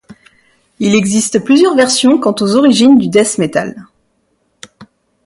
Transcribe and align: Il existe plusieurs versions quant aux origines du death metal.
Il 0.79 0.95
existe 0.95 1.43
plusieurs 1.45 1.75
versions 1.75 2.17
quant 2.17 2.33
aux 2.41 2.55
origines 2.55 2.97
du 2.97 3.07
death 3.07 3.37
metal. 3.37 3.85